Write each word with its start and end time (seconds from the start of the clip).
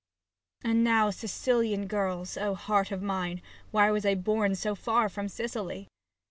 And 0.63 0.83
now, 0.83 1.11
Sicilian 1.11 1.85
girls— 1.85 2.35
O 2.37 2.55
heart 2.55 2.89
of 2.91 3.03
mine. 3.03 3.39
Why 3.69 3.91
was 3.91 4.03
I 4.03 4.15
born 4.15 4.55
so 4.55 4.73
far 4.73 5.09
from 5.09 5.27
Sicily 5.29 5.89